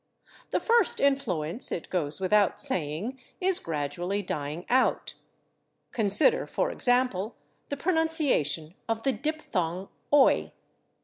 The 0.49 0.59
first 0.59 0.99
influence, 0.99 1.71
it 1.71 1.91
goes 1.91 2.19
without 2.19 2.59
saying, 2.59 3.19
is 3.39 3.59
gradually 3.59 4.23
dying 4.23 4.65
out. 4.67 5.13
Consider, 5.91 6.47
for 6.47 6.71
example, 6.71 7.35
the 7.69 7.77
pronunciation 7.77 8.73
of 8.89 9.03
the 9.03 9.13
diphthong 9.13 9.89
/oi 10.11 10.53